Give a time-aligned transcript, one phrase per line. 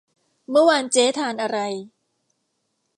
[0.49, 1.57] เมื่อวานเจ๊ทานอะไร